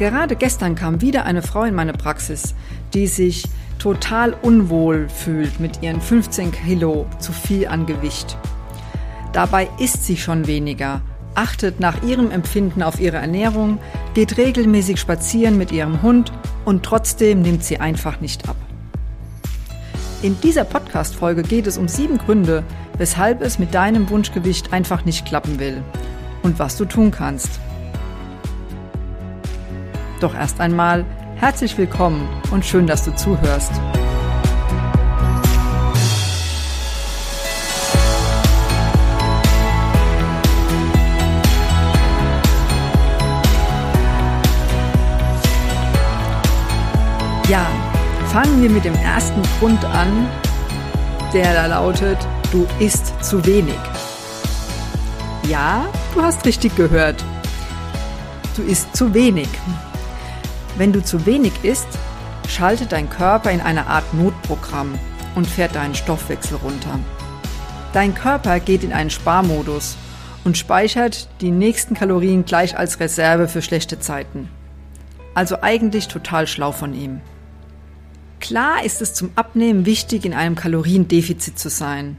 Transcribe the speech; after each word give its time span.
Gerade 0.00 0.34
gestern 0.34 0.76
kam 0.76 1.02
wieder 1.02 1.26
eine 1.26 1.42
Frau 1.42 1.64
in 1.64 1.74
meine 1.74 1.92
Praxis, 1.92 2.54
die 2.94 3.06
sich 3.06 3.44
total 3.78 4.32
unwohl 4.32 5.10
fühlt 5.10 5.60
mit 5.60 5.82
ihren 5.82 6.00
15 6.00 6.52
Kilo 6.52 7.04
zu 7.18 7.32
viel 7.32 7.68
an 7.68 7.84
Gewicht. 7.84 8.38
Dabei 9.34 9.68
isst 9.78 10.06
sie 10.06 10.16
schon 10.16 10.46
weniger, 10.46 11.02
achtet 11.34 11.80
nach 11.80 12.02
ihrem 12.02 12.30
Empfinden 12.30 12.82
auf 12.82 12.98
ihre 12.98 13.18
Ernährung, 13.18 13.78
geht 14.14 14.38
regelmäßig 14.38 14.98
spazieren 14.98 15.58
mit 15.58 15.70
ihrem 15.70 16.00
Hund 16.00 16.32
und 16.64 16.82
trotzdem 16.82 17.42
nimmt 17.42 17.62
sie 17.62 17.78
einfach 17.78 18.22
nicht 18.22 18.48
ab. 18.48 18.56
In 20.22 20.40
dieser 20.40 20.64
Podcast-Folge 20.64 21.42
geht 21.42 21.66
es 21.66 21.76
um 21.76 21.88
sieben 21.88 22.16
Gründe, 22.16 22.64
weshalb 22.96 23.42
es 23.42 23.58
mit 23.58 23.74
deinem 23.74 24.08
Wunschgewicht 24.08 24.72
einfach 24.72 25.04
nicht 25.04 25.26
klappen 25.26 25.60
will 25.60 25.82
und 26.42 26.58
was 26.58 26.78
du 26.78 26.86
tun 26.86 27.10
kannst. 27.10 27.60
Doch 30.20 30.34
erst 30.34 30.60
einmal 30.60 31.06
herzlich 31.36 31.78
willkommen 31.78 32.28
und 32.50 32.62
schön, 32.62 32.86
dass 32.86 33.06
du 33.06 33.16
zuhörst. 33.16 33.72
Ja, 47.48 47.66
fangen 48.26 48.60
wir 48.60 48.68
mit 48.68 48.84
dem 48.84 48.94
ersten 48.96 49.40
Grund 49.58 49.82
an, 49.86 50.28
der 51.32 51.54
da 51.54 51.64
lautet, 51.64 52.18
du 52.52 52.66
isst 52.78 53.24
zu 53.24 53.44
wenig. 53.46 53.74
Ja, 55.48 55.86
du 56.14 56.20
hast 56.22 56.44
richtig 56.44 56.76
gehört. 56.76 57.24
Du 58.54 58.62
isst 58.62 58.94
zu 58.94 59.14
wenig. 59.14 59.48
Wenn 60.76 60.92
du 60.92 61.02
zu 61.02 61.26
wenig 61.26 61.52
isst, 61.62 61.88
schaltet 62.48 62.92
dein 62.92 63.10
Körper 63.10 63.50
in 63.50 63.60
eine 63.60 63.86
Art 63.86 64.14
Notprogramm 64.14 64.98
und 65.34 65.46
fährt 65.46 65.74
deinen 65.74 65.94
Stoffwechsel 65.94 66.58
runter. 66.58 66.98
Dein 67.92 68.14
Körper 68.14 68.60
geht 68.60 68.84
in 68.84 68.92
einen 68.92 69.10
Sparmodus 69.10 69.96
und 70.44 70.56
speichert 70.56 71.28
die 71.40 71.50
nächsten 71.50 71.94
Kalorien 71.94 72.44
gleich 72.44 72.76
als 72.76 73.00
Reserve 73.00 73.48
für 73.48 73.62
schlechte 73.62 73.98
Zeiten. 73.98 74.48
Also 75.34 75.62
eigentlich 75.62 76.08
total 76.08 76.46
schlau 76.46 76.72
von 76.72 76.94
ihm. 76.94 77.20
Klar 78.40 78.84
ist 78.84 79.02
es 79.02 79.12
zum 79.12 79.30
Abnehmen 79.36 79.86
wichtig, 79.86 80.24
in 80.24 80.34
einem 80.34 80.54
Kaloriendefizit 80.54 81.58
zu 81.58 81.68
sein. 81.68 82.16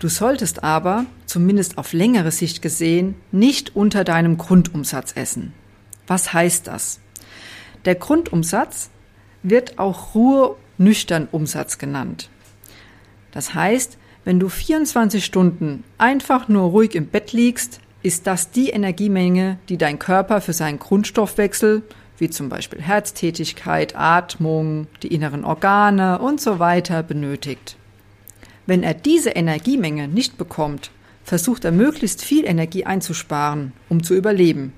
Du 0.00 0.08
solltest 0.08 0.64
aber, 0.64 1.06
zumindest 1.26 1.78
auf 1.78 1.92
längere 1.92 2.32
Sicht 2.32 2.60
gesehen, 2.60 3.14
nicht 3.30 3.76
unter 3.76 4.02
deinem 4.02 4.36
Grundumsatz 4.36 5.12
essen. 5.14 5.52
Was 6.08 6.32
heißt 6.32 6.66
das? 6.66 6.98
Der 7.84 7.94
Grundumsatz 7.94 8.90
wird 9.42 9.78
auch 9.78 10.14
Ruhe-Nüchtern-Umsatz 10.14 11.78
genannt. 11.78 12.30
Das 13.32 13.54
heißt, 13.54 13.98
wenn 14.24 14.38
du 14.38 14.48
24 14.48 15.24
Stunden 15.24 15.82
einfach 15.98 16.48
nur 16.48 16.70
ruhig 16.70 16.94
im 16.94 17.06
Bett 17.06 17.32
liegst, 17.32 17.80
ist 18.02 18.26
das 18.26 18.50
die 18.50 18.70
Energiemenge, 18.70 19.58
die 19.68 19.78
dein 19.78 19.98
Körper 19.98 20.40
für 20.40 20.52
seinen 20.52 20.78
Grundstoffwechsel 20.78 21.82
wie 22.18 22.30
zum 22.30 22.48
Beispiel 22.48 22.80
Herztätigkeit, 22.80 23.96
Atmung, 23.96 24.86
die 25.02 25.08
inneren 25.08 25.44
Organe 25.44 26.20
und 26.20 26.40
so 26.40 26.60
weiter 26.60 27.02
benötigt. 27.02 27.76
Wenn 28.64 28.84
er 28.84 28.94
diese 28.94 29.30
Energiemenge 29.30 30.06
nicht 30.06 30.38
bekommt, 30.38 30.92
versucht 31.24 31.64
er 31.64 31.72
möglichst 31.72 32.22
viel 32.22 32.44
Energie 32.44 32.84
einzusparen, 32.84 33.72
um 33.88 34.04
zu 34.04 34.14
überleben. 34.14 34.72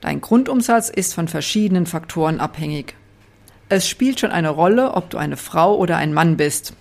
Dein 0.00 0.20
Grundumsatz 0.20 0.90
ist 0.90 1.14
von 1.14 1.28
verschiedenen 1.28 1.86
Faktoren 1.86 2.40
abhängig. 2.40 2.94
Es 3.68 3.88
spielt 3.88 4.20
schon 4.20 4.30
eine 4.30 4.50
Rolle, 4.50 4.92
ob 4.94 5.10
du 5.10 5.18
eine 5.18 5.36
Frau 5.36 5.76
oder 5.76 5.96
ein 5.96 6.12
Mann 6.14 6.36
bist. 6.36 6.74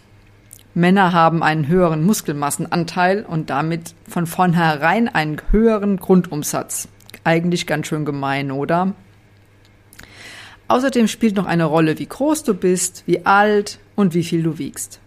Männer 0.74 1.14
haben 1.14 1.42
einen 1.42 1.68
höheren 1.68 2.04
Muskelmassenanteil 2.04 3.24
und 3.24 3.50
damit 3.50 3.96
von 4.08 4.28
vornherein 4.28 5.08
einen 5.08 5.42
höheren 5.52 5.98
Grundumsatz. 5.98 6.90
Eigentlich 7.24 7.66
ganz 7.66 7.88
schön 7.88 8.06
gemein, 8.06 8.52
oder? 8.52 8.94
Außerdem 10.68 11.08
spielt 11.08 11.36
noch 11.36 11.46
eine 11.46 11.66
Rolle, 11.66 11.98
wie 11.98 12.08
groß 12.08 12.44
du 12.44 12.54
bist, 12.54 13.04
wie 13.06 13.26
alt 13.26 13.80
und 13.96 14.14
wie 14.14 14.24
viel 14.24 14.44
du 14.44 14.58
wiegst. 14.58 15.00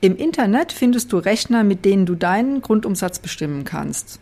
Im 0.00 0.16
Internet 0.16 0.72
findest 0.72 1.12
du 1.12 1.18
Rechner, 1.18 1.64
mit 1.64 1.84
denen 1.84 2.04
du 2.04 2.14
deinen 2.14 2.60
Grundumsatz 2.60 3.18
bestimmen 3.18 3.64
kannst. 3.64 4.20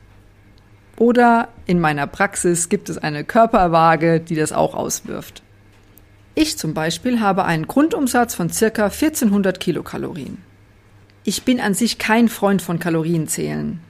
Oder 0.96 1.48
in 1.66 1.80
meiner 1.80 2.06
Praxis 2.06 2.68
gibt 2.68 2.88
es 2.88 2.98
eine 2.98 3.24
Körperwaage, 3.24 4.20
die 4.20 4.36
das 4.36 4.52
auch 4.52 4.74
auswirft. 4.74 5.42
Ich 6.36 6.58
zum 6.58 6.74
Beispiel 6.74 7.20
habe 7.20 7.44
einen 7.44 7.66
Grundumsatz 7.66 8.34
von 8.34 8.50
circa 8.50 8.86
1400 8.86 9.60
Kilokalorien. 9.60 10.38
Ich 11.24 11.44
bin 11.44 11.60
an 11.60 11.74
sich 11.74 11.98
kein 11.98 12.28
Freund 12.28 12.60
von 12.60 12.78
Kalorienzählen. 12.78 13.80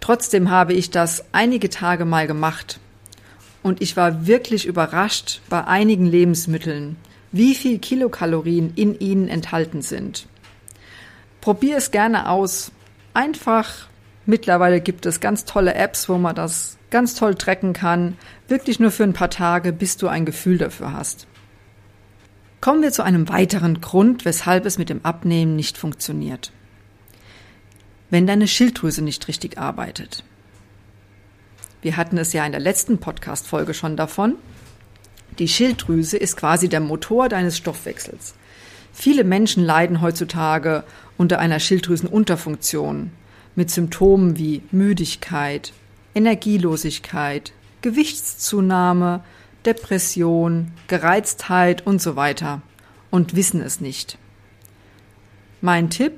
Trotzdem 0.00 0.50
habe 0.50 0.72
ich 0.72 0.90
das 0.90 1.24
einige 1.32 1.70
Tage 1.70 2.04
mal 2.04 2.26
gemacht 2.26 2.80
und 3.62 3.80
ich 3.80 3.96
war 3.96 4.26
wirklich 4.26 4.66
überrascht 4.66 5.40
bei 5.48 5.64
einigen 5.64 6.06
Lebensmitteln, 6.06 6.96
wie 7.30 7.54
viel 7.54 7.78
Kilokalorien 7.78 8.72
in 8.74 8.98
ihnen 8.98 9.28
enthalten 9.28 9.82
sind. 9.82 10.26
Probier 11.40 11.76
es 11.76 11.90
gerne 11.90 12.28
aus. 12.28 12.72
Einfach. 13.14 13.88
Mittlerweile 14.24 14.80
gibt 14.80 15.04
es 15.06 15.20
ganz 15.20 15.44
tolle 15.44 15.74
Apps, 15.74 16.08
wo 16.08 16.16
man 16.16 16.34
das 16.34 16.78
ganz 16.90 17.14
toll 17.14 17.34
tracken 17.34 17.72
kann. 17.72 18.16
Wirklich 18.46 18.78
nur 18.78 18.90
für 18.90 19.02
ein 19.02 19.14
paar 19.14 19.30
Tage, 19.30 19.72
bis 19.72 19.96
du 19.96 20.08
ein 20.08 20.24
Gefühl 20.24 20.58
dafür 20.58 20.92
hast. 20.92 21.26
Kommen 22.60 22.82
wir 22.82 22.92
zu 22.92 23.02
einem 23.02 23.28
weiteren 23.28 23.80
Grund, 23.80 24.24
weshalb 24.24 24.66
es 24.66 24.78
mit 24.78 24.88
dem 24.88 25.04
Abnehmen 25.04 25.56
nicht 25.56 25.76
funktioniert. 25.76 26.52
Wenn 28.10 28.26
deine 28.26 28.46
Schilddrüse 28.46 29.02
nicht 29.02 29.26
richtig 29.26 29.58
arbeitet. 29.58 30.22
Wir 31.80 31.96
hatten 31.96 32.18
es 32.18 32.32
ja 32.32 32.46
in 32.46 32.52
der 32.52 32.60
letzten 32.60 32.98
Podcast-Folge 32.98 33.74
schon 33.74 33.96
davon. 33.96 34.36
Die 35.40 35.48
Schilddrüse 35.48 36.16
ist 36.16 36.36
quasi 36.36 36.68
der 36.68 36.78
Motor 36.78 37.28
deines 37.28 37.56
Stoffwechsels. 37.56 38.34
Viele 38.92 39.24
Menschen 39.24 39.64
leiden 39.64 40.00
heutzutage 40.00 40.84
unter 41.16 41.40
einer 41.40 41.58
Schilddrüsenunterfunktion 41.58 43.10
mit 43.54 43.70
Symptomen 43.70 44.38
wie 44.38 44.62
Müdigkeit, 44.70 45.72
Energielosigkeit, 46.14 47.52
Gewichtszunahme, 47.82 49.22
Depression, 49.64 50.72
Gereiztheit 50.88 51.86
und 51.86 52.00
so 52.02 52.16
weiter 52.16 52.62
und 53.10 53.36
wissen 53.36 53.60
es 53.60 53.80
nicht. 53.80 54.18
Mein 55.60 55.90
Tipp, 55.90 56.14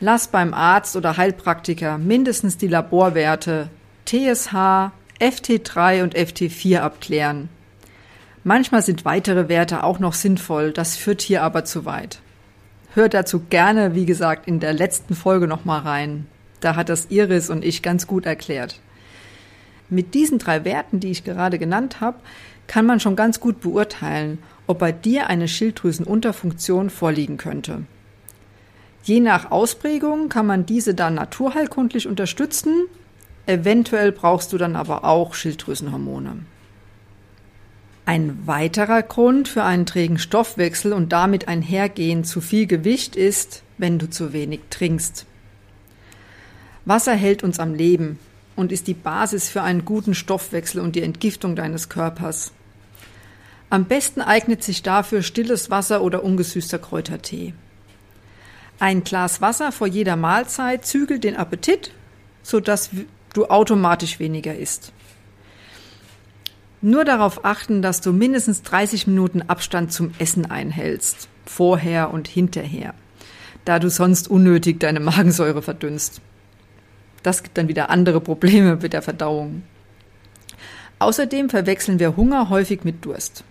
lass 0.00 0.28
beim 0.28 0.54
Arzt 0.54 0.94
oder 0.96 1.16
Heilpraktiker 1.16 1.98
mindestens 1.98 2.56
die 2.58 2.68
Laborwerte 2.68 3.68
TSH, 4.04 4.92
FT3 5.20 6.02
und 6.02 6.14
FT4 6.14 6.78
abklären. 6.78 7.48
Manchmal 8.44 8.82
sind 8.82 9.04
weitere 9.04 9.48
Werte 9.48 9.82
auch 9.82 9.98
noch 9.98 10.14
sinnvoll, 10.14 10.72
das 10.72 10.96
führt 10.96 11.22
hier 11.22 11.42
aber 11.42 11.64
zu 11.64 11.84
weit. 11.84 12.20
Hört 12.96 13.14
dazu 13.14 13.44
gerne, 13.48 13.94
wie 13.94 14.06
gesagt, 14.06 14.48
in 14.48 14.58
der 14.58 14.72
letzten 14.72 15.14
Folge 15.14 15.46
nochmal 15.46 15.82
rein. 15.82 16.26
Da 16.58 16.74
hat 16.74 16.88
das 16.88 17.06
Iris 17.10 17.50
und 17.50 17.64
ich 17.64 17.82
ganz 17.82 18.08
gut 18.08 18.26
erklärt. 18.26 18.80
Mit 19.88 20.14
diesen 20.14 20.38
drei 20.38 20.64
Werten, 20.64 20.98
die 20.98 21.12
ich 21.12 21.22
gerade 21.22 21.60
genannt 21.60 22.00
habe, 22.00 22.18
kann 22.66 22.86
man 22.86 22.98
schon 22.98 23.14
ganz 23.14 23.38
gut 23.38 23.60
beurteilen, 23.60 24.38
ob 24.66 24.80
bei 24.80 24.90
dir 24.90 25.28
eine 25.28 25.46
Schilddrüsenunterfunktion 25.46 26.90
vorliegen 26.90 27.36
könnte. 27.36 27.84
Je 29.04 29.20
nach 29.20 29.52
Ausprägung 29.52 30.28
kann 30.28 30.46
man 30.46 30.66
diese 30.66 30.94
dann 30.94 31.14
naturheilkundlich 31.14 32.08
unterstützen 32.08 32.88
Eventuell 33.46 34.10
brauchst 34.10 34.52
du 34.52 34.58
dann 34.58 34.74
aber 34.74 35.04
auch 35.04 35.34
Schilddrüsenhormone. 35.34 36.38
Ein 38.06 38.46
weiterer 38.46 39.02
Grund 39.02 39.48
für 39.48 39.64
einen 39.64 39.84
trägen 39.84 40.18
Stoffwechsel 40.18 40.92
und 40.92 41.10
damit 41.12 41.48
einhergehend 41.48 42.24
zu 42.24 42.40
viel 42.40 42.68
Gewicht 42.68 43.16
ist, 43.16 43.64
wenn 43.78 43.98
du 43.98 44.08
zu 44.08 44.32
wenig 44.32 44.60
trinkst. 44.70 45.26
Wasser 46.84 47.14
hält 47.14 47.42
uns 47.42 47.58
am 47.58 47.74
Leben 47.74 48.20
und 48.54 48.70
ist 48.70 48.86
die 48.86 48.94
Basis 48.94 49.48
für 49.48 49.62
einen 49.62 49.84
guten 49.84 50.14
Stoffwechsel 50.14 50.80
und 50.80 50.94
die 50.94 51.02
Entgiftung 51.02 51.56
deines 51.56 51.88
Körpers. 51.88 52.52
Am 53.70 53.86
besten 53.86 54.20
eignet 54.20 54.62
sich 54.62 54.84
dafür 54.84 55.22
stilles 55.22 55.68
Wasser 55.70 56.00
oder 56.00 56.22
ungesüßter 56.22 56.78
Kräutertee. 56.78 57.54
Ein 58.78 59.02
Glas 59.02 59.40
Wasser 59.40 59.72
vor 59.72 59.88
jeder 59.88 60.14
Mahlzeit 60.14 60.86
zügelt 60.86 61.24
den 61.24 61.34
Appetit, 61.34 61.90
sodass 62.44 62.90
du 63.34 63.46
automatisch 63.46 64.20
weniger 64.20 64.54
isst. 64.54 64.92
Nur 66.82 67.04
darauf 67.04 67.44
achten, 67.44 67.82
dass 67.82 68.00
du 68.00 68.12
mindestens 68.12 68.62
30 68.62 69.06
Minuten 69.06 69.42
Abstand 69.42 69.92
zum 69.92 70.12
Essen 70.18 70.46
einhältst, 70.46 71.28
vorher 71.46 72.12
und 72.12 72.28
hinterher, 72.28 72.94
da 73.64 73.78
du 73.78 73.88
sonst 73.88 74.28
unnötig 74.28 74.78
deine 74.78 75.00
Magensäure 75.00 75.62
verdünnst. 75.62 76.20
Das 77.22 77.42
gibt 77.42 77.58
dann 77.58 77.68
wieder 77.68 77.90
andere 77.90 78.20
Probleme 78.20 78.76
mit 78.76 78.92
der 78.92 79.02
Verdauung. 79.02 79.62
Außerdem 80.98 81.50
verwechseln 81.50 81.98
wir 81.98 82.16
Hunger 82.16 82.48
häufig 82.50 82.84
mit 82.84 83.04
Durst. 83.04 83.44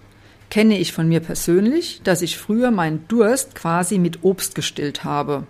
Kenne 0.49 0.77
ich 0.77 0.93
von 0.93 1.07
mir 1.07 1.19
persönlich, 1.19 2.01
dass 2.03 2.21
ich 2.21 2.37
früher 2.37 2.71
meinen 2.71 3.07
Durst 3.07 3.55
quasi 3.55 3.97
mit 3.97 4.23
Obst 4.23 4.55
gestillt 4.55 5.03
habe 5.03 5.45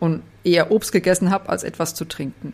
und 0.00 0.22
eher 0.44 0.70
Obst 0.70 0.92
gegessen 0.92 1.30
habe, 1.30 1.48
als 1.48 1.62
etwas 1.62 1.94
zu 1.94 2.04
trinken. 2.04 2.52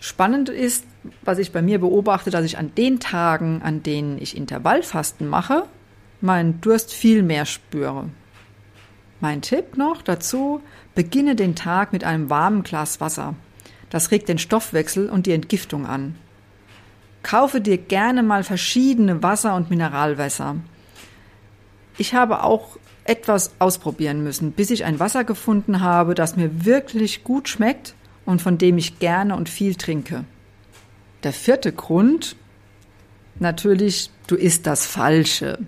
Spannend 0.00 0.48
ist, 0.48 0.84
was 1.22 1.38
ich 1.38 1.52
bei 1.52 1.62
mir 1.62 1.80
beobachte, 1.80 2.30
dass 2.30 2.44
ich 2.44 2.58
an 2.58 2.74
den 2.76 3.00
Tagen, 3.00 3.62
an 3.62 3.82
denen 3.82 4.18
ich 4.20 4.36
Intervallfasten 4.36 5.28
mache, 5.28 5.64
meinen 6.20 6.60
Durst 6.60 6.92
viel 6.92 7.22
mehr 7.22 7.46
spüre. 7.46 8.08
Mein 9.20 9.42
Tipp 9.42 9.76
noch 9.76 10.02
dazu, 10.02 10.60
beginne 10.94 11.34
den 11.34 11.56
Tag 11.56 11.92
mit 11.92 12.04
einem 12.04 12.30
warmen 12.30 12.62
Glas 12.62 13.00
Wasser. 13.00 13.34
Das 13.90 14.10
regt 14.10 14.28
den 14.28 14.38
Stoffwechsel 14.38 15.08
und 15.08 15.26
die 15.26 15.32
Entgiftung 15.32 15.86
an. 15.86 16.14
Kaufe 17.24 17.60
dir 17.60 17.78
gerne 17.78 18.22
mal 18.22 18.44
verschiedene 18.44 19.22
Wasser- 19.22 19.56
und 19.56 19.70
Mineralwässer. 19.70 20.56
Ich 21.96 22.14
habe 22.14 22.44
auch 22.44 22.76
etwas 23.04 23.52
ausprobieren 23.58 24.22
müssen, 24.22 24.52
bis 24.52 24.70
ich 24.70 24.84
ein 24.84 25.00
Wasser 25.00 25.24
gefunden 25.24 25.80
habe, 25.80 26.14
das 26.14 26.36
mir 26.36 26.64
wirklich 26.64 27.24
gut 27.24 27.48
schmeckt 27.48 27.94
und 28.28 28.42
von 28.42 28.58
dem 28.58 28.76
ich 28.76 28.98
gerne 28.98 29.34
und 29.34 29.48
viel 29.48 29.74
trinke. 29.74 30.26
Der 31.22 31.32
vierte 31.32 31.72
Grund, 31.72 32.36
natürlich, 33.38 34.10
du 34.26 34.36
isst 34.36 34.66
das 34.66 34.84
Falsche. 34.84 35.58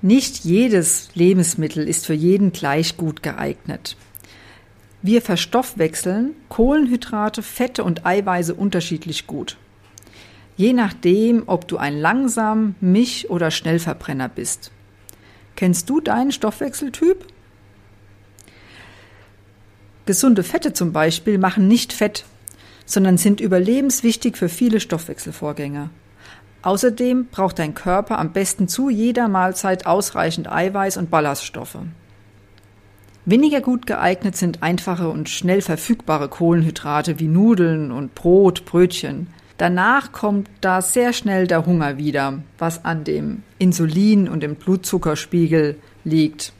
Nicht 0.00 0.44
jedes 0.44 1.10
Lebensmittel 1.14 1.86
ist 1.86 2.06
für 2.06 2.12
jeden 2.12 2.50
gleich 2.50 2.96
gut 2.96 3.22
geeignet. 3.22 3.96
Wir 5.00 5.22
verstoffwechseln 5.22 6.34
Kohlenhydrate, 6.48 7.44
Fette 7.44 7.84
und 7.84 8.04
Eiweiße 8.04 8.52
unterschiedlich 8.52 9.28
gut. 9.28 9.58
Je 10.56 10.72
nachdem, 10.72 11.44
ob 11.46 11.68
du 11.68 11.76
ein 11.76 12.00
langsam, 12.00 12.74
Mich- 12.80 13.30
oder 13.30 13.52
Schnellverbrenner 13.52 14.28
bist. 14.28 14.72
Kennst 15.54 15.88
du 15.88 16.00
deinen 16.00 16.32
Stoffwechseltyp? 16.32 17.31
Gesunde 20.04 20.42
Fette 20.42 20.72
zum 20.72 20.92
Beispiel 20.92 21.38
machen 21.38 21.68
nicht 21.68 21.92
Fett, 21.92 22.24
sondern 22.84 23.18
sind 23.18 23.40
überlebenswichtig 23.40 24.36
für 24.36 24.48
viele 24.48 24.80
Stoffwechselvorgänge. 24.80 25.90
Außerdem 26.62 27.26
braucht 27.26 27.58
dein 27.58 27.74
Körper 27.74 28.18
am 28.18 28.32
besten 28.32 28.68
zu 28.68 28.88
jeder 28.88 29.28
Mahlzeit 29.28 29.86
ausreichend 29.86 30.50
Eiweiß 30.50 30.96
und 30.96 31.10
Ballaststoffe. 31.10 31.78
Weniger 33.24 33.60
gut 33.60 33.86
geeignet 33.86 34.36
sind 34.36 34.64
einfache 34.64 35.08
und 35.08 35.28
schnell 35.28 35.62
verfügbare 35.62 36.28
Kohlenhydrate 36.28 37.20
wie 37.20 37.28
Nudeln 37.28 37.92
und 37.92 38.16
Brot, 38.16 38.64
Brötchen. 38.64 39.28
Danach 39.58 40.10
kommt 40.10 40.50
da 40.60 40.82
sehr 40.82 41.12
schnell 41.12 41.46
der 41.46 41.64
Hunger 41.64 41.98
wieder, 41.98 42.42
was 42.58 42.84
an 42.84 43.04
dem 43.04 43.44
Insulin 43.58 44.28
und 44.28 44.42
dem 44.42 44.56
Blutzuckerspiegel 44.56 45.76
liegt. 46.02 46.52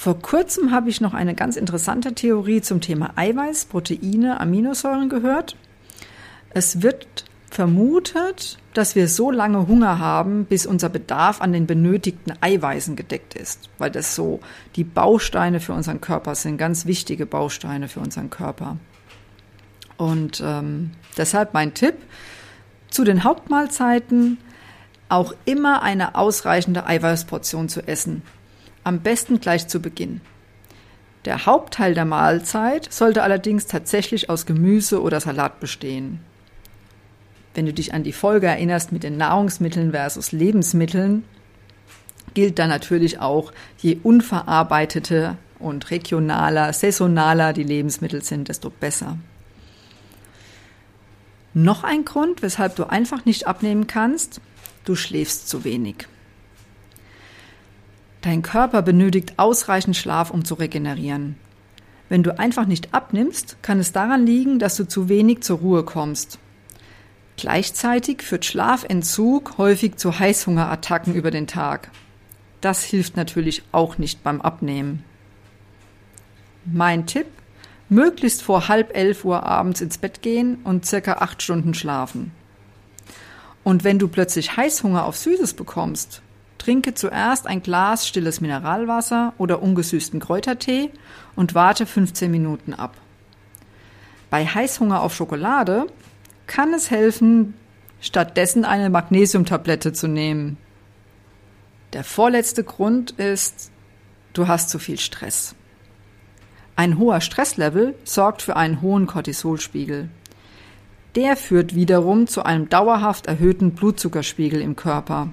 Vor 0.00 0.18
kurzem 0.18 0.70
habe 0.70 0.88
ich 0.88 1.02
noch 1.02 1.12
eine 1.12 1.34
ganz 1.34 1.56
interessante 1.56 2.14
Theorie 2.14 2.62
zum 2.62 2.80
Thema 2.80 3.10
Eiweiß, 3.16 3.66
Proteine, 3.66 4.40
Aminosäuren 4.40 5.10
gehört. 5.10 5.58
Es 6.48 6.80
wird 6.80 7.26
vermutet, 7.50 8.56
dass 8.72 8.94
wir 8.94 9.08
so 9.08 9.30
lange 9.30 9.66
Hunger 9.66 9.98
haben, 9.98 10.46
bis 10.46 10.64
unser 10.64 10.88
Bedarf 10.88 11.42
an 11.42 11.52
den 11.52 11.66
benötigten 11.66 12.32
Eiweißen 12.40 12.96
gedeckt 12.96 13.34
ist, 13.34 13.68
weil 13.76 13.90
das 13.90 14.14
so 14.14 14.40
die 14.74 14.84
Bausteine 14.84 15.60
für 15.60 15.74
unseren 15.74 16.00
Körper 16.00 16.34
sind, 16.34 16.56
ganz 16.56 16.86
wichtige 16.86 17.26
Bausteine 17.26 17.86
für 17.86 18.00
unseren 18.00 18.30
Körper. 18.30 18.78
Und 19.98 20.42
ähm, 20.42 20.92
deshalb 21.18 21.52
mein 21.52 21.74
Tipp 21.74 21.96
zu 22.88 23.04
den 23.04 23.22
Hauptmahlzeiten 23.22 24.38
auch 25.10 25.34
immer 25.44 25.82
eine 25.82 26.14
ausreichende 26.14 26.86
Eiweißportion 26.86 27.68
zu 27.68 27.86
essen. 27.86 28.22
Am 28.82 29.00
besten 29.00 29.40
gleich 29.40 29.68
zu 29.68 29.80
Beginn. 29.80 30.20
Der 31.26 31.44
Hauptteil 31.44 31.94
der 31.94 32.06
Mahlzeit 32.06 32.90
sollte 32.90 33.22
allerdings 33.22 33.66
tatsächlich 33.66 34.30
aus 34.30 34.46
Gemüse 34.46 35.02
oder 35.02 35.20
Salat 35.20 35.60
bestehen. 35.60 36.20
Wenn 37.54 37.66
du 37.66 37.74
dich 37.74 37.92
an 37.92 38.04
die 38.04 38.12
Folge 38.12 38.46
erinnerst 38.46 38.90
mit 38.90 39.02
den 39.02 39.18
Nahrungsmitteln 39.18 39.90
versus 39.90 40.32
Lebensmitteln, 40.32 41.24
gilt 42.32 42.58
da 42.58 42.66
natürlich 42.66 43.18
auch, 43.18 43.52
je 43.78 43.98
unverarbeitete 44.02 45.36
und 45.58 45.90
regionaler, 45.90 46.72
saisonaler 46.72 47.52
die 47.52 47.64
Lebensmittel 47.64 48.22
sind, 48.22 48.48
desto 48.48 48.70
besser. 48.70 49.18
Noch 51.52 51.84
ein 51.84 52.04
Grund, 52.04 52.42
weshalb 52.42 52.76
du 52.76 52.84
einfach 52.84 53.24
nicht 53.24 53.46
abnehmen 53.46 53.86
kannst, 53.88 54.40
du 54.84 54.94
schläfst 54.94 55.48
zu 55.48 55.64
wenig. 55.64 56.06
Dein 58.22 58.42
Körper 58.42 58.82
benötigt 58.82 59.34
ausreichend 59.38 59.96
Schlaf, 59.96 60.30
um 60.30 60.44
zu 60.44 60.54
regenerieren. 60.54 61.36
Wenn 62.10 62.22
du 62.22 62.38
einfach 62.38 62.66
nicht 62.66 62.92
abnimmst, 62.92 63.56
kann 63.62 63.78
es 63.78 63.92
daran 63.92 64.26
liegen, 64.26 64.58
dass 64.58 64.76
du 64.76 64.86
zu 64.86 65.08
wenig 65.08 65.42
zur 65.42 65.58
Ruhe 65.58 65.84
kommst. 65.84 66.38
Gleichzeitig 67.36 68.22
führt 68.22 68.44
Schlafentzug 68.44 69.56
häufig 69.56 69.96
zu 69.96 70.18
Heißhungerattacken 70.18 71.14
über 71.14 71.30
den 71.30 71.46
Tag. 71.46 71.90
Das 72.60 72.84
hilft 72.84 73.16
natürlich 73.16 73.62
auch 73.72 73.96
nicht 73.96 74.22
beim 74.22 74.42
Abnehmen. 74.42 75.04
Mein 76.66 77.06
Tipp, 77.06 77.28
möglichst 77.88 78.42
vor 78.42 78.68
halb 78.68 78.94
elf 78.94 79.24
Uhr 79.24 79.44
abends 79.44 79.80
ins 79.80 79.96
Bett 79.96 80.20
gehen 80.20 80.58
und 80.64 80.84
circa 80.84 81.14
acht 81.14 81.42
Stunden 81.42 81.72
schlafen. 81.72 82.32
Und 83.64 83.84
wenn 83.84 83.98
du 83.98 84.08
plötzlich 84.08 84.56
Heißhunger 84.56 85.04
auf 85.04 85.16
Süßes 85.16 85.54
bekommst, 85.54 86.20
Trinke 86.60 86.92
zuerst 86.94 87.46
ein 87.46 87.62
Glas 87.62 88.06
stilles 88.06 88.42
Mineralwasser 88.42 89.32
oder 89.38 89.62
ungesüßten 89.62 90.20
Kräutertee 90.20 90.90
und 91.34 91.54
warte 91.54 91.86
15 91.86 92.30
Minuten 92.30 92.74
ab. 92.74 92.98
Bei 94.28 94.44
Heißhunger 94.44 95.02
auf 95.02 95.14
Schokolade 95.14 95.86
kann 96.46 96.74
es 96.74 96.90
helfen, 96.90 97.54
stattdessen 98.02 98.66
eine 98.66 98.90
Magnesiumtablette 98.90 99.94
zu 99.94 100.06
nehmen. 100.06 100.58
Der 101.94 102.04
vorletzte 102.04 102.62
Grund 102.62 103.12
ist, 103.12 103.70
du 104.34 104.46
hast 104.46 104.68
zu 104.68 104.78
viel 104.78 104.98
Stress. 104.98 105.54
Ein 106.76 106.98
hoher 106.98 107.22
Stresslevel 107.22 107.94
sorgt 108.04 108.42
für 108.42 108.56
einen 108.56 108.82
hohen 108.82 109.06
Cortisolspiegel. 109.06 110.10
Der 111.14 111.36
führt 111.36 111.74
wiederum 111.74 112.26
zu 112.26 112.42
einem 112.44 112.68
dauerhaft 112.68 113.26
erhöhten 113.26 113.72
Blutzuckerspiegel 113.72 114.60
im 114.60 114.76
Körper 114.76 115.30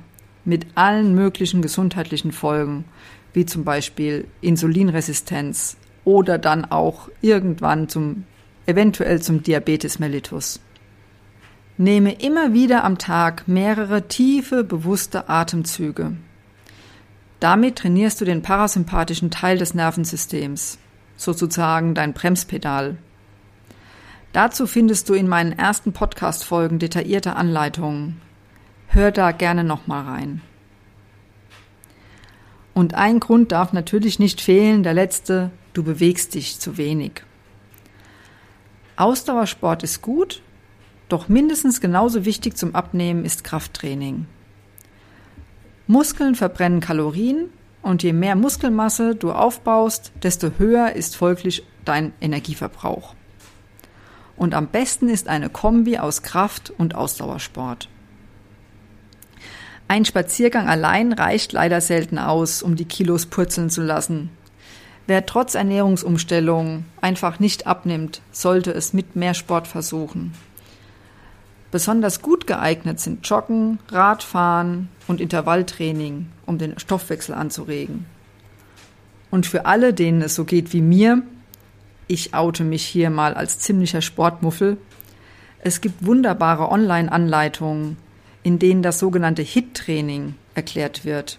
mit 0.48 0.66
allen 0.76 1.14
möglichen 1.14 1.62
gesundheitlichen 1.62 2.32
Folgen, 2.32 2.86
wie 3.34 3.46
zum 3.46 3.66
Beispiel 3.66 4.28
Insulinresistenz 4.40 5.76
oder 6.06 6.38
dann 6.38 6.64
auch 6.64 7.10
irgendwann 7.22 7.90
zum 7.90 8.24
eventuell 8.66 9.22
zum 9.22 9.44
Diabetes 9.44 10.00
mellitus. 10.00 10.62
Nehme 11.78 12.14
immer 12.14 12.54
wieder 12.54 12.86
am 12.86 12.98
Tag 12.98 13.48
mehrere 13.48 14.08
tiefe, 14.08 14.64
bewusste 14.64 15.30
Atemzüge. 15.30 16.14
Damit 17.42 17.80
trainierst 17.80 18.20
du 18.22 18.26
den 18.26 18.42
parasympathischen 18.42 19.30
Teil 19.30 19.58
des 19.58 19.74
Nervensystems, 19.74 20.80
sozusagen 21.18 21.94
dein 21.94 22.14
Bremspedal. 22.14 22.98
Dazu 24.32 24.66
findest 24.66 25.10
du 25.10 25.14
in 25.14 25.28
meinen 25.28 25.52
ersten 25.52 25.92
Podcast-Folgen 25.92 26.80
detaillierte 26.80 27.36
Anleitungen, 27.36 28.22
Hör 28.88 29.12
da 29.12 29.32
gerne 29.32 29.64
nochmal 29.64 30.04
rein. 30.04 30.42
Und 32.74 32.94
ein 32.94 33.20
Grund 33.20 33.52
darf 33.52 33.74
natürlich 33.74 34.20
nicht 34.20 34.40
fehlen, 34.40 34.84
der 34.84 34.94
letzte, 34.94 35.52
du 35.74 35.84
bewegst 35.84 36.36
dich 36.36 36.60
zu 36.60 36.78
wenig. 36.78 37.24
Ausdauersport 38.96 39.84
ist 39.84 40.02
gut, 40.02 40.42
doch 41.10 41.30
mindestens 41.30 41.82
genauso 41.82 42.26
wichtig 42.26 42.58
zum 42.58 42.76
Abnehmen 42.76 43.26
ist 43.26 43.44
Krafttraining. 43.44 44.26
Muskeln 45.88 46.36
verbrennen 46.36 46.80
Kalorien 46.80 47.50
und 47.82 48.04
je 48.04 48.14
mehr 48.14 48.36
Muskelmasse 48.36 49.16
du 49.16 49.32
aufbaust, 49.32 50.12
desto 50.22 50.52
höher 50.58 50.94
ist 50.94 51.16
folglich 51.16 51.64
dein 51.86 52.12
Energieverbrauch. 52.20 53.16
Und 54.36 54.54
am 54.54 54.68
besten 54.68 55.10
ist 55.10 55.30
eine 55.30 55.50
Kombi 55.50 55.98
aus 55.98 56.22
Kraft 56.22 56.72
und 56.78 56.94
Ausdauersport. 56.94 57.90
Ein 59.90 60.04
Spaziergang 60.04 60.68
allein 60.68 61.14
reicht 61.14 61.54
leider 61.54 61.80
selten 61.80 62.18
aus, 62.18 62.62
um 62.62 62.76
die 62.76 62.86
Kilos 62.86 63.26
purzeln 63.26 63.70
zu 63.70 63.82
lassen. 63.82 64.30
Wer 65.08 65.26
trotz 65.26 65.56
Ernährungsumstellung 65.56 66.84
einfach 67.00 67.40
nicht 67.40 67.66
abnimmt, 67.68 68.22
sollte 68.32 68.72
es 68.72 68.92
mit 68.92 69.16
mehr 69.16 69.34
Sport 69.34 69.68
versuchen. 69.68 70.34
Besonders 71.72 72.22
gut 72.22 72.48
geeignet 72.48 73.00
sind 73.00 73.28
Joggen, 73.28 73.80
Radfahren 73.90 74.90
und 75.08 75.22
Intervalltraining, 75.22 76.28
um 76.46 76.58
den 76.58 76.78
Stoffwechsel 76.80 77.34
anzuregen. 77.36 78.06
Und 79.32 79.46
für 79.46 79.66
alle, 79.66 79.94
denen 79.94 80.22
es 80.22 80.36
so 80.36 80.44
geht 80.44 80.74
wie 80.74 80.82
mir, 80.82 81.24
ich 82.08 82.34
oute 82.34 82.64
mich 82.64 82.86
hier 82.86 83.10
mal 83.10 83.34
als 83.34 83.60
ziemlicher 83.60 84.02
Sportmuffel, 84.02 84.78
Es 85.60 85.82
gibt 85.82 86.06
wunderbare 86.06 86.72
Online-Anleitungen, 86.72 87.98
in 88.48 88.60
denen 88.60 88.82
das 88.82 88.98
sogenannte 88.98 89.42
HIT-Training 89.42 90.36
erklärt 90.56 91.04
wird. 91.04 91.38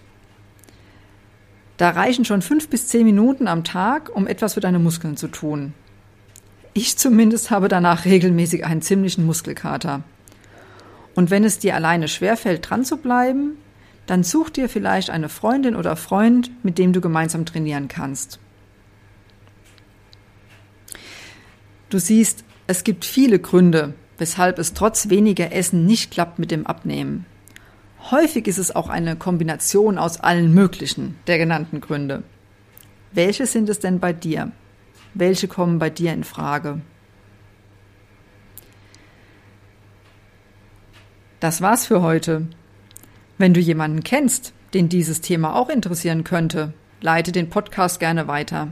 Da 1.77 1.89
reichen 1.89 2.23
schon 2.23 2.43
fünf 2.43 2.69
bis 2.69 2.87
zehn 2.87 3.03
Minuten 3.03 3.47
am 3.47 3.63
Tag, 3.63 4.15
um 4.15 4.27
etwas 4.27 4.53
für 4.53 4.59
deine 4.59 4.77
Muskeln 4.77 5.17
zu 5.17 5.27
tun. 5.27 5.73
Ich 6.75 6.99
zumindest 6.99 7.49
habe 7.49 7.67
danach 7.67 8.05
regelmäßig 8.05 8.63
einen 8.63 8.83
ziemlichen 8.83 9.25
Muskelkater. 9.25 10.03
Und 11.15 11.31
wenn 11.31 11.43
es 11.43 11.57
dir 11.57 11.73
alleine 11.73 12.07
schwerfällt, 12.07 12.69
dran 12.69 12.85
zu 12.85 12.97
bleiben, 12.97 13.57
dann 14.05 14.23
such 14.23 14.51
dir 14.51 14.69
vielleicht 14.69 15.09
eine 15.09 15.29
Freundin 15.29 15.75
oder 15.75 15.95
Freund, 15.95 16.51
mit 16.61 16.77
dem 16.77 16.93
du 16.93 17.01
gemeinsam 17.01 17.43
trainieren 17.43 17.87
kannst. 17.87 18.37
Du 21.89 21.97
siehst, 21.97 22.43
es 22.67 22.83
gibt 22.83 23.03
viele 23.03 23.39
Gründe, 23.39 23.95
weshalb 24.19 24.59
es 24.59 24.73
trotz 24.73 25.09
weniger 25.09 25.51
Essen 25.51 25.85
nicht 25.85 26.11
klappt 26.11 26.39
mit 26.39 26.51
dem 26.51 26.67
Abnehmen. 26.67 27.25
Häufig 28.11 28.47
ist 28.47 28.57
es 28.57 28.75
auch 28.75 28.89
eine 28.89 29.15
Kombination 29.15 29.97
aus 29.97 30.19
allen 30.19 30.53
möglichen 30.53 31.17
der 31.27 31.37
genannten 31.37 31.81
Gründe. 31.81 32.23
Welche 33.11 33.45
sind 33.45 33.69
es 33.69 33.79
denn 33.79 33.99
bei 33.99 34.13
dir? 34.13 34.51
Welche 35.13 35.47
kommen 35.47 35.79
bei 35.79 35.89
dir 35.89 36.13
in 36.13 36.23
Frage? 36.23 36.81
Das 41.39 41.61
war's 41.61 41.85
für 41.85 42.01
heute. 42.01 42.47
Wenn 43.37 43.53
du 43.53 43.59
jemanden 43.59 44.03
kennst, 44.03 44.53
den 44.73 44.89
dieses 44.89 45.21
Thema 45.21 45.55
auch 45.55 45.69
interessieren 45.69 46.23
könnte, 46.23 46.73
leite 47.01 47.31
den 47.31 47.49
Podcast 47.49 47.99
gerne 47.99 48.27
weiter. 48.27 48.69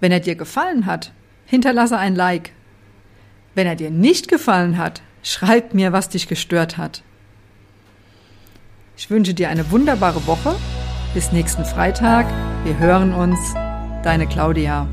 Wenn 0.00 0.12
er 0.12 0.20
dir 0.20 0.34
gefallen 0.34 0.86
hat, 0.86 1.12
hinterlasse 1.46 1.96
ein 1.96 2.14
Like. 2.14 2.52
Wenn 3.54 3.66
er 3.66 3.76
dir 3.76 3.90
nicht 3.90 4.28
gefallen 4.28 4.78
hat, 4.78 5.02
schreib 5.22 5.74
mir, 5.74 5.92
was 5.92 6.08
dich 6.08 6.28
gestört 6.28 6.76
hat. 6.76 7.02
Ich 8.96 9.10
wünsche 9.10 9.34
dir 9.34 9.48
eine 9.48 9.70
wunderbare 9.70 10.26
Woche. 10.26 10.56
Bis 11.14 11.32
nächsten 11.32 11.64
Freitag. 11.64 12.26
Wir 12.64 12.78
hören 12.78 13.12
uns. 13.12 13.38
Deine 14.02 14.26
Claudia. 14.26 14.88